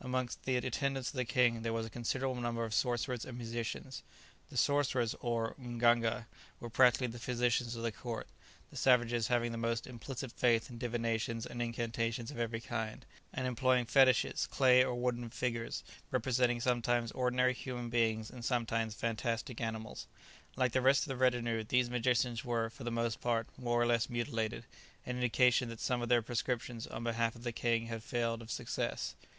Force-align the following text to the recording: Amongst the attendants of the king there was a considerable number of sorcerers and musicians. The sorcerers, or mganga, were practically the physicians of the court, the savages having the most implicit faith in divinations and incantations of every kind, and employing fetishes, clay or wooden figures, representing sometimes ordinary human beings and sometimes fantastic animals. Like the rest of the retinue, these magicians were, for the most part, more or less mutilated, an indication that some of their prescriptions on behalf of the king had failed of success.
Amongst 0.00 0.44
the 0.44 0.56
attendants 0.56 1.10
of 1.10 1.14
the 1.16 1.26
king 1.26 1.60
there 1.60 1.74
was 1.74 1.84
a 1.84 1.90
considerable 1.90 2.40
number 2.40 2.64
of 2.64 2.72
sorcerers 2.72 3.26
and 3.26 3.36
musicians. 3.36 4.02
The 4.48 4.56
sorcerers, 4.56 5.14
or 5.20 5.54
mganga, 5.58 6.26
were 6.58 6.70
practically 6.70 7.08
the 7.08 7.18
physicians 7.18 7.76
of 7.76 7.82
the 7.82 7.92
court, 7.92 8.26
the 8.70 8.78
savages 8.78 9.26
having 9.26 9.52
the 9.52 9.58
most 9.58 9.86
implicit 9.86 10.32
faith 10.32 10.70
in 10.70 10.78
divinations 10.78 11.44
and 11.44 11.60
incantations 11.60 12.30
of 12.30 12.38
every 12.38 12.62
kind, 12.62 13.04
and 13.30 13.46
employing 13.46 13.84
fetishes, 13.84 14.46
clay 14.46 14.82
or 14.82 14.94
wooden 14.94 15.28
figures, 15.28 15.84
representing 16.10 16.62
sometimes 16.62 17.12
ordinary 17.12 17.52
human 17.52 17.90
beings 17.90 18.30
and 18.30 18.42
sometimes 18.42 18.94
fantastic 18.94 19.60
animals. 19.60 20.06
Like 20.56 20.72
the 20.72 20.80
rest 20.80 21.02
of 21.02 21.08
the 21.08 21.16
retinue, 21.16 21.62
these 21.62 21.90
magicians 21.90 22.42
were, 22.42 22.70
for 22.70 22.84
the 22.84 22.90
most 22.90 23.20
part, 23.20 23.48
more 23.58 23.82
or 23.82 23.86
less 23.86 24.08
mutilated, 24.08 24.64
an 25.04 25.16
indication 25.16 25.68
that 25.68 25.78
some 25.82 26.00
of 26.00 26.08
their 26.08 26.22
prescriptions 26.22 26.86
on 26.86 27.04
behalf 27.04 27.34
of 27.34 27.42
the 27.42 27.52
king 27.52 27.88
had 27.88 28.02
failed 28.02 28.40
of 28.40 28.50
success. 28.50 29.14